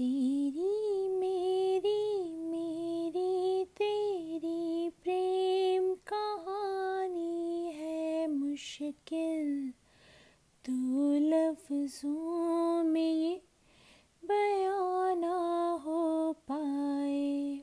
[0.00, 9.72] तेरी, मेरी मेरी, तेरी प्रेम कहानी है मुश्किल।
[10.64, 13.42] तू लफ्जों में
[14.24, 17.60] बयाना हो पाए।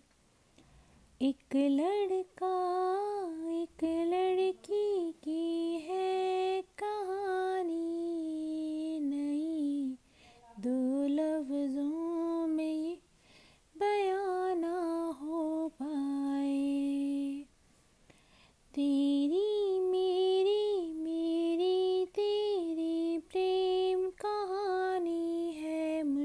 [1.22, 2.17] एक लड़का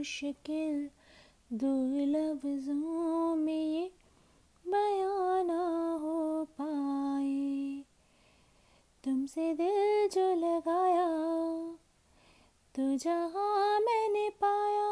[0.02, 0.78] मुश्किल
[1.52, 1.72] दो
[3.36, 3.84] में ये
[4.64, 5.58] बयां ना
[6.02, 6.16] हो
[6.58, 7.84] पाए।
[9.04, 11.06] तुमसे दिल जो लगाया
[12.74, 14.90] तो जहाँ मैंने पाया,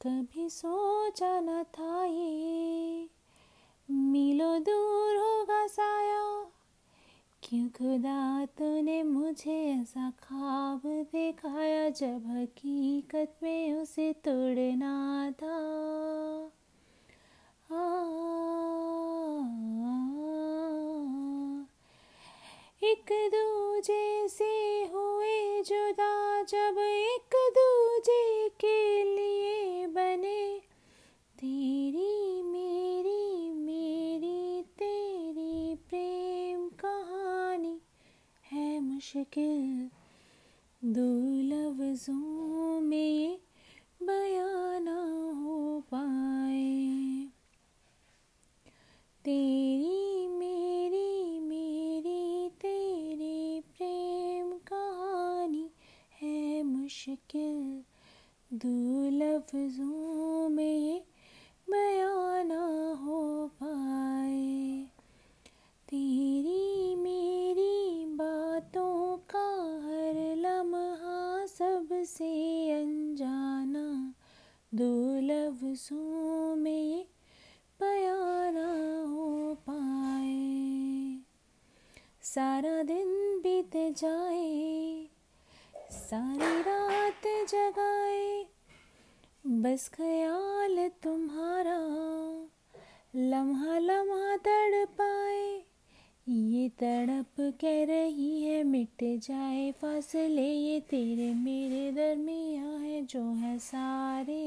[0.00, 3.08] कभी सोचा न था ये।
[3.88, 6.22] मिलो दूर होगा साया,
[7.42, 8.20] क्यों खुदा
[8.58, 11.88] तूने मुझे ऐसा ख्वाब दिखाया?
[11.90, 13.53] जब हकीकत में
[13.84, 15.56] उसे तोड़ना था।
[22.82, 24.54] एक दूजे से
[24.84, 30.60] हुए जुदा, जब एक दूजे के लिए बने।
[31.38, 37.78] तेरी मेरी मेरी तेरी प्रेम कहानी
[38.52, 39.90] है मुश्किल
[40.82, 41.10] दो
[41.50, 42.33] लफ्जों
[56.84, 57.82] मुश्किल
[58.52, 61.04] दो लफ्जों में ये
[61.70, 64.86] बयां ना हो पाए।
[65.88, 69.46] तेरी मेरी बातों का
[69.86, 72.32] हर लम्हा सबसे
[72.70, 74.14] अनजाना
[74.74, 77.06] दो लफ्जों में
[77.80, 78.52] बयां
[79.06, 81.18] हो पाए।
[82.22, 84.83] सारा दिन बीत जाए
[85.94, 88.44] सारी रात जगाए,
[89.62, 91.78] बस ख्याल तुम्हारा
[93.14, 95.44] लम्हा लम्हा तड़ पाए
[96.26, 103.58] ये तड़प कह रही है, मिट जाए फासले ये तेरे मेरे दरमिया है, जो है
[103.60, 104.42] सारे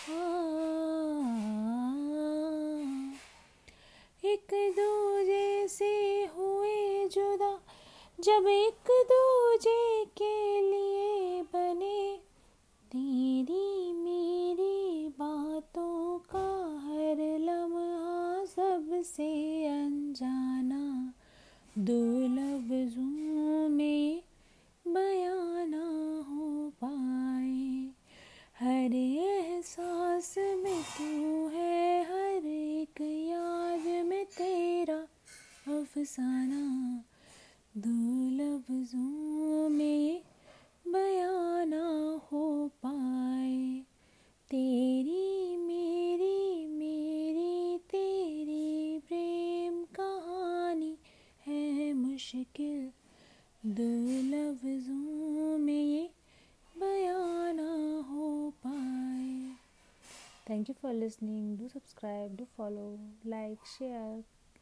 [0.00, 0.56] हाँ।
[4.24, 5.94] एक दूजे से
[6.36, 7.45] हुए जुदा
[8.20, 12.16] जब एक दूजे के लिए बने,
[12.92, 16.46] तेरी मेरी बातों का
[16.84, 19.28] हर लम्हा सबसे
[19.66, 21.12] अनजाना
[21.78, 24.22] दो लफ्जों में
[24.88, 25.86] बयां ना
[26.28, 27.90] हो पाए।
[28.60, 35.00] हर एहसास में तू है, हर एक याद में तेरा
[35.68, 36.64] अफसाना
[37.78, 40.22] दो लफ्जों में
[40.88, 43.82] बयां ना हो पाए।
[44.50, 50.98] तेरी मेरी मेरी तेरी प्रेम कहानी
[51.46, 52.92] है मुश्किल।
[53.66, 53.90] दो
[54.30, 56.10] लफ्जों में ये
[56.78, 59.52] बयां ना हो पाए।
[60.50, 64.24] Thank you for listening do subscribe do follow like share